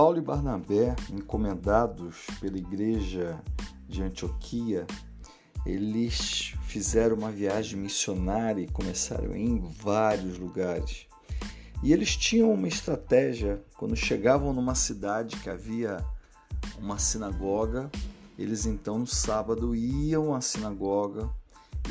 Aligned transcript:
Paulo 0.00 0.16
e 0.16 0.22
Barnabé, 0.22 0.96
encomendados 1.12 2.26
pela 2.40 2.56
igreja 2.56 3.38
de 3.86 4.02
Antioquia, 4.02 4.86
eles 5.66 6.54
fizeram 6.62 7.16
uma 7.16 7.30
viagem 7.30 7.78
missionária 7.78 8.62
e 8.62 8.66
começaram 8.66 9.36
em 9.36 9.58
vários 9.58 10.38
lugares. 10.38 11.06
E 11.82 11.92
eles 11.92 12.16
tinham 12.16 12.50
uma 12.50 12.66
estratégia 12.66 13.62
quando 13.76 13.94
chegavam 13.94 14.54
numa 14.54 14.74
cidade 14.74 15.36
que 15.36 15.50
havia 15.50 16.02
uma 16.78 16.98
sinagoga, 16.98 17.90
eles 18.38 18.64
então 18.64 19.00
no 19.00 19.06
sábado 19.06 19.74
iam 19.74 20.34
à 20.34 20.40
sinagoga 20.40 21.28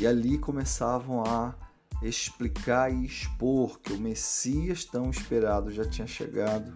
e 0.00 0.04
ali 0.04 0.36
começavam 0.36 1.22
a 1.24 1.54
explicar 2.02 2.92
e 2.92 3.06
expor 3.06 3.78
que 3.78 3.92
o 3.92 4.00
Messias 4.00 4.84
tão 4.84 5.10
esperado 5.10 5.70
já 5.70 5.84
tinha 5.84 6.08
chegado 6.08 6.74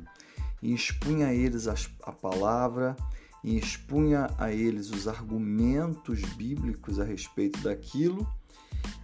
e 0.65 0.73
expunha 0.73 1.27
a 1.27 1.35
eles 1.35 1.69
a 1.69 2.11
palavra 2.11 2.97
e 3.45 3.59
expunha 3.59 4.31
a 4.39 4.51
eles 4.51 4.91
os 4.91 5.07
argumentos 5.07 6.23
bíblicos 6.37 6.99
a 6.99 7.05
respeito 7.05 7.61
daquilo, 7.61 8.27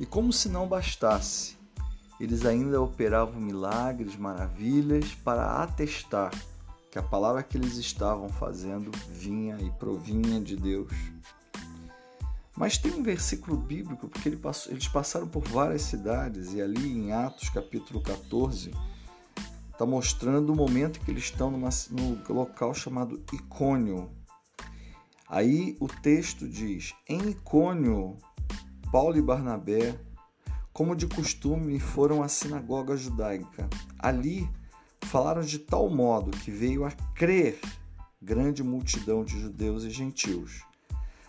e 0.00 0.06
como 0.06 0.32
se 0.32 0.48
não 0.48 0.66
bastasse, 0.66 1.58
eles 2.18 2.46
ainda 2.46 2.80
operavam 2.80 3.38
milagres, 3.38 4.16
maravilhas 4.16 5.14
para 5.22 5.62
atestar 5.62 6.32
que 6.90 6.98
a 6.98 7.02
palavra 7.02 7.42
que 7.42 7.58
eles 7.58 7.76
estavam 7.76 8.30
fazendo 8.30 8.90
vinha 9.10 9.58
e 9.60 9.70
provinha 9.72 10.40
de 10.40 10.56
Deus. 10.56 10.90
Mas 12.56 12.78
tem 12.78 12.92
um 12.92 13.02
versículo 13.02 13.58
bíblico, 13.58 14.08
porque 14.08 14.30
eles 14.30 14.88
passaram 14.88 15.28
por 15.28 15.46
várias 15.46 15.82
cidades, 15.82 16.54
e 16.54 16.62
ali 16.62 16.90
em 16.90 17.12
Atos 17.12 17.50
capítulo 17.50 18.02
14, 18.02 18.72
está 19.80 19.86
mostrando 19.86 20.52
o 20.52 20.56
momento 20.56 21.00
que 21.00 21.10
eles 21.10 21.24
estão 21.24 21.50
numa, 21.50 21.70
no 21.90 22.34
local 22.34 22.74
chamado 22.74 23.18
Icônio. 23.32 24.10
Aí 25.26 25.74
o 25.80 25.88
texto 25.88 26.46
diz: 26.46 26.92
Em 27.08 27.30
Icônio, 27.30 28.18
Paulo 28.92 29.16
e 29.16 29.22
Barnabé, 29.22 29.98
como 30.70 30.94
de 30.94 31.06
costume, 31.06 31.80
foram 31.80 32.22
à 32.22 32.28
sinagoga 32.28 32.94
judaica. 32.94 33.70
Ali 33.98 34.46
falaram 35.00 35.40
de 35.40 35.58
tal 35.58 35.88
modo 35.88 36.30
que 36.30 36.50
veio 36.50 36.84
a 36.84 36.90
crer 37.14 37.58
grande 38.20 38.62
multidão 38.62 39.24
de 39.24 39.40
judeus 39.40 39.84
e 39.84 39.90
gentios. 39.90 40.62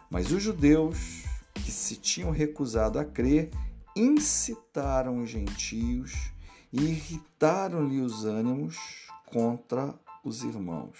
Mas 0.09 0.29
os 0.29 0.43
judeus 0.43 1.23
que 1.53 1.71
se 1.71 1.95
tinham 1.95 2.31
recusado 2.31 2.99
a 2.99 3.05
crer 3.05 3.49
incitaram 3.95 5.23
os 5.23 5.29
gentios 5.29 6.33
e 6.71 6.81
irritaram-lhe 6.81 8.01
os 8.01 8.25
ânimos 8.25 8.77
contra 9.25 9.93
os 10.23 10.43
irmãos. 10.43 10.97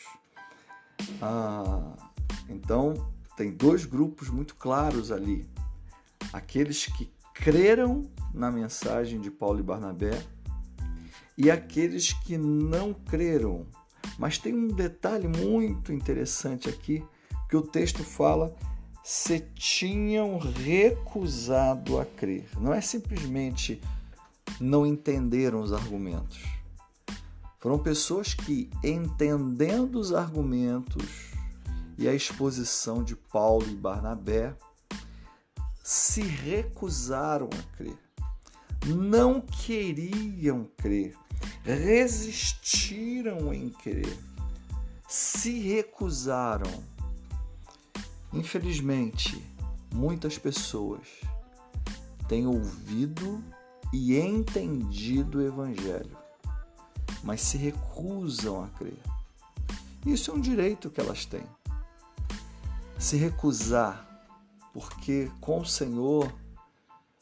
Ah, 1.22 1.96
então, 2.50 2.94
tem 3.38 3.52
dois 3.52 3.86
grupos 3.86 4.30
muito 4.30 4.56
claros 4.56 5.12
ali: 5.12 5.48
aqueles 6.34 6.86
que 6.86 7.12
creram 7.34 8.10
na 8.34 8.52
mensagem 8.52 9.20
de 9.20 9.32
Paulo 9.32 9.60
e 9.60 9.64
Barnabé 9.64 10.22
e 11.38 11.50
aqueles 11.50 12.14
que 12.14 12.38
não 12.38 12.94
creram. 12.94 13.66
Mas 14.18 14.38
tem 14.38 14.54
um 14.54 14.68
detalhe 14.68 15.28
muito 15.28 15.92
interessante 15.92 16.70
aqui 16.70 17.04
que 17.50 17.56
o 17.56 17.62
texto 17.62 18.04
fala 18.04 18.56
se 19.04 19.40
tinham 19.56 20.38
recusado 20.38 22.00
a 22.00 22.06
crer. 22.06 22.48
Não 22.60 22.74
é 22.74 22.82
simplesmente 22.82 23.82
não 24.62 24.86
entenderam 24.86 25.60
os 25.60 25.74
argumentos. 25.74 26.44
Foram 27.60 27.80
pessoas 27.80 28.34
que, 28.34 28.70
entendendo 28.84 29.96
os 29.96 30.14
argumentos 30.14 31.32
e 31.98 32.08
a 32.08 32.14
exposição 32.14 33.04
de 33.04 33.16
Paulo 33.16 33.68
e 33.68 33.76
Barnabé, 33.76 34.56
se 35.84 36.22
recusaram 36.22 37.50
a 37.52 37.78
crer. 37.78 37.98
Não 38.88 39.42
queriam 39.42 40.68
crer, 40.78 41.16
resistiram 41.64 43.54
em 43.54 43.70
crer, 43.70 44.18
se 45.08 45.60
recusaram. 45.60 46.84
Infelizmente, 48.34 49.44
muitas 49.94 50.38
pessoas 50.38 51.08
têm 52.28 52.48
ouvido 52.48 53.44
e 53.92 54.18
entendido 54.18 55.40
o 55.40 55.42
Evangelho, 55.42 56.18
mas 57.24 57.42
se 57.42 57.58
recusam 57.58 58.64
a 58.64 58.68
crer. 58.70 59.00
Isso 60.06 60.32
é 60.32 60.34
um 60.34 60.40
direito 60.40 60.90
que 60.90 61.00
elas 61.00 61.26
têm. 61.26 61.46
Se 62.98 63.18
recusar, 63.18 64.08
porque 64.74 65.30
com 65.40 65.60
o 65.60 65.66
Senhor 65.66 66.32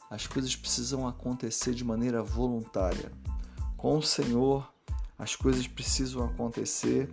as 0.08 0.26
coisas 0.26 0.54
precisam 0.56 1.06
acontecer 1.06 1.74
de 1.74 1.84
maneira 1.84 2.22
voluntária. 2.22 3.12
Com 3.76 3.98
o 3.98 4.02
Senhor 4.02 4.72
as 5.18 5.36
coisas 5.36 5.66
precisam 5.66 6.24
acontecer 6.24 7.10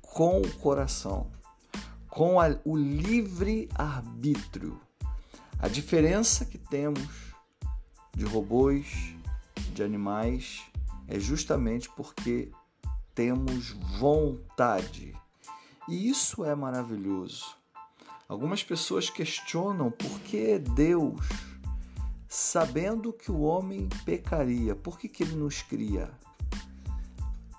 com 0.00 0.40
o 0.40 0.54
coração, 0.54 1.30
com 2.08 2.36
o 2.64 2.76
livre 2.76 3.68
arbítrio. 3.74 4.80
A 5.58 5.68
diferença 5.68 6.44
que 6.44 6.58
temos 6.58 7.29
de 8.14 8.24
robôs, 8.24 9.14
de 9.74 9.82
animais, 9.82 10.62
é 11.08 11.18
justamente 11.18 11.88
porque 11.90 12.50
temos 13.14 13.70
vontade. 13.98 15.14
E 15.88 16.08
isso 16.08 16.44
é 16.44 16.54
maravilhoso. 16.54 17.56
Algumas 18.28 18.62
pessoas 18.62 19.10
questionam 19.10 19.90
por 19.90 20.20
que 20.20 20.58
Deus, 20.58 21.26
sabendo 22.28 23.12
que 23.12 23.30
o 23.30 23.40
homem 23.40 23.88
pecaria, 24.04 24.74
por 24.74 24.98
que, 24.98 25.08
que 25.08 25.24
ele 25.24 25.34
nos 25.34 25.62
cria? 25.62 26.10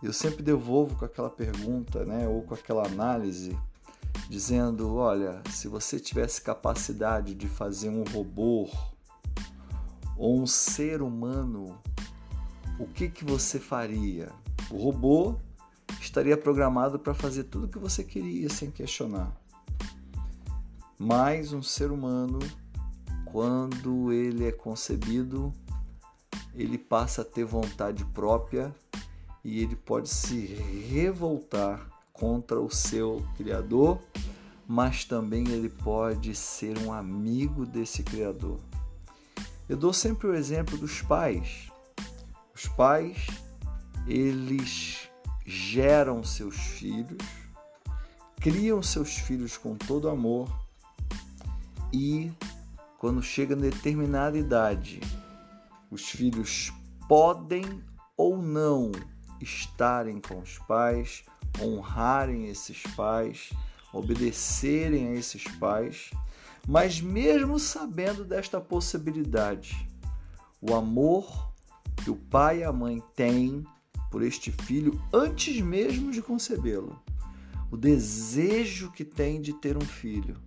Eu 0.01 0.13
sempre 0.13 0.41
devolvo 0.41 0.95
com 0.95 1.06
aquela 1.06 1.29
pergunta, 1.29 2.06
né, 2.06 2.28
ou 2.28 2.41
com 2.41 2.53
aquela 2.53 2.88
análise, 2.88 3.57
dizendo: 4.29 4.95
olha, 4.95 5.41
se 5.50 5.68
você 5.68 6.00
tivesse 6.00 6.41
capacidade 6.41 7.35
de 7.35 7.47
fazer 7.50 7.89
um 7.89 8.03
robô 8.03 8.69
ou 10.17 10.41
um 10.41 10.47
ser 10.47 11.01
humano, 11.01 11.77
o 12.79 12.85
que, 12.85 13.09
que 13.09 13.23
você 13.23 13.59
faria? 13.59 14.31
O 14.69 14.77
robô 14.77 15.35
estaria 15.99 16.38
programado 16.38 16.97
para 16.97 17.13
fazer 17.13 17.45
tudo 17.45 17.66
o 17.66 17.69
que 17.69 17.79
você 17.79 18.03
queria 18.03 18.50
sem 18.50 18.71
questionar. 18.71 19.35
Mas 20.97 21.53
um 21.53 21.63
ser 21.63 21.91
humano, 21.91 22.39
quando 23.25 24.11
ele 24.11 24.45
é 24.45 24.51
concebido, 24.51 25.51
ele 26.53 26.77
passa 26.77 27.21
a 27.21 27.25
ter 27.25 27.45
vontade 27.45 28.05
própria 28.05 28.75
e 29.44 29.61
ele 29.61 29.75
pode 29.75 30.09
se 30.09 30.45
revoltar 30.89 31.89
contra 32.13 32.59
o 32.59 32.69
seu 32.69 33.25
Criador, 33.35 34.00
mas 34.67 35.05
também 35.05 35.47
ele 35.50 35.69
pode 35.69 36.35
ser 36.35 36.77
um 36.79 36.94
amigo 36.94 37.66
desse 37.66 38.03
Criador. 38.03 38.59
Eu 39.71 39.77
dou 39.77 39.93
sempre 39.93 40.27
o 40.27 40.35
exemplo 40.35 40.77
dos 40.77 41.01
pais. 41.01 41.71
Os 42.53 42.67
pais, 42.67 43.25
eles 44.05 45.09
geram 45.45 46.25
seus 46.25 46.57
filhos, 46.57 47.25
criam 48.41 48.83
seus 48.83 49.15
filhos 49.19 49.55
com 49.55 49.77
todo 49.77 50.09
amor 50.09 50.51
e 51.93 52.33
quando 52.97 53.23
chega 53.23 53.55
a 53.55 53.57
determinada 53.57 54.37
idade, 54.37 54.99
os 55.89 56.09
filhos 56.09 56.74
podem 57.07 57.81
ou 58.17 58.41
não 58.41 58.91
estarem 59.39 60.19
com 60.19 60.39
os 60.39 60.59
pais, 60.59 61.24
honrarem 61.62 62.47
esses 62.47 62.83
pais, 62.94 63.51
obedecerem 63.94 65.07
a 65.07 65.13
esses 65.13 65.45
pais 65.59 66.12
mas 66.68 67.02
mesmo 67.02 67.60
sabendo 67.60 68.24
desta 68.24 68.60
possibilidade, 68.62 69.88
o 70.62 70.74
amor 70.75 71.52
que 72.04 72.10
o 72.10 72.16
pai 72.16 72.60
e 72.60 72.63
a 72.63 72.72
mãe 72.72 73.02
têm 73.16 73.66
por 74.10 74.22
este 74.22 74.52
filho 74.52 75.02
antes 75.13 75.60
mesmo 75.62 76.12
de 76.12 76.22
concebê-lo, 76.22 77.02
o 77.72 77.78
desejo 77.78 78.92
que 78.92 79.06
têm 79.06 79.42
de 79.42 79.54
ter 79.54 79.78
um 79.78 79.86
filho, 79.86 80.38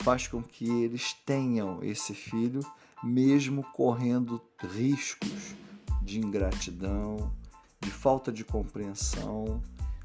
faz 0.00 0.26
com 0.26 0.42
que 0.42 0.68
eles 0.68 1.14
tenham 1.24 1.82
esse 1.82 2.14
filho, 2.14 2.60
mesmo 3.02 3.62
correndo 3.72 4.40
riscos 4.58 5.54
de 6.02 6.18
ingratidão, 6.18 7.32
de 7.80 7.90
falta 7.90 8.30
de 8.30 8.44
compreensão, 8.44 9.62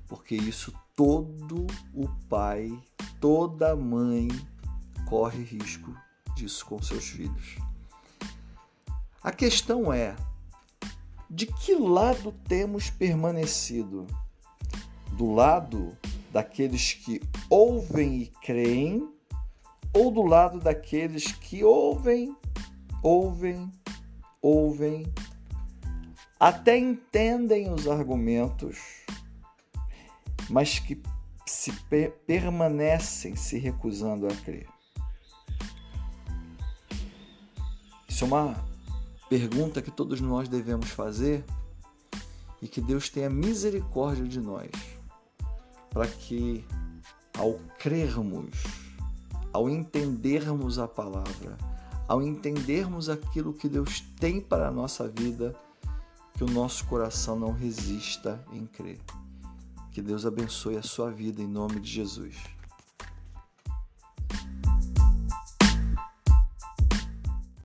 porque 0.07 0.35
isso 0.35 0.73
todo 0.95 1.67
o 1.93 2.07
pai, 2.29 2.71
toda 3.19 3.75
mãe 3.75 4.29
corre 5.05 5.43
risco 5.43 5.95
disso 6.35 6.65
com 6.65 6.81
seus 6.81 7.07
filhos. 7.07 7.57
A 9.23 9.31
questão 9.31 9.91
é: 9.91 10.15
de 11.29 11.47
que 11.47 11.75
lado 11.75 12.31
temos 12.47 12.89
permanecido? 12.89 14.05
Do 15.13 15.33
lado 15.33 15.97
daqueles 16.31 16.93
que 16.93 17.21
ouvem 17.49 18.23
e 18.23 18.27
creem, 18.41 19.09
ou 19.93 20.11
do 20.11 20.21
lado 20.21 20.59
daqueles 20.59 21.31
que 21.31 21.63
ouvem, 21.63 22.35
ouvem, 23.01 23.71
ouvem, 24.41 25.05
até 26.39 26.77
entendem 26.77 27.71
os 27.71 27.87
argumentos, 27.87 28.77
mas 30.49 30.79
que 30.79 31.01
se 31.45 31.71
permanecem 32.27 33.35
se 33.35 33.57
recusando 33.57 34.27
a 34.27 34.35
crer. 34.35 34.74
Isso 38.15 38.23
é 38.23 38.27
uma 38.27 38.55
pergunta 39.27 39.81
que 39.81 39.91
todos 39.91 40.21
nós 40.21 40.47
devemos 40.47 40.89
fazer 40.89 41.43
e 42.61 42.67
que 42.69 42.79
Deus 42.79 43.09
tenha 43.09 43.29
misericórdia 43.29 44.25
de 44.25 44.39
nós, 44.39 44.69
para 45.89 46.07
que 46.07 46.63
ao 47.37 47.55
crermos, 47.77 48.53
ao 49.51 49.69
entendermos 49.69 50.79
a 50.79 50.87
palavra, 50.87 51.57
ao 52.07 52.21
entendermos 52.21 53.09
aquilo 53.09 53.51
que 53.51 53.67
Deus 53.67 53.99
tem 54.17 54.39
para 54.39 54.69
a 54.69 54.71
nossa 54.71 55.09
vida, 55.09 55.53
que 56.35 56.43
o 56.45 56.49
nosso 56.49 56.85
coração 56.85 57.37
não 57.37 57.51
resista 57.51 58.41
em 58.53 58.65
crer. 58.65 59.01
Que 59.91 60.01
Deus 60.01 60.25
abençoe 60.25 60.77
a 60.77 60.83
sua 60.83 61.11
vida 61.11 61.41
em 61.41 61.47
nome 61.47 61.81
de 61.81 61.91
Jesus. 61.91 62.37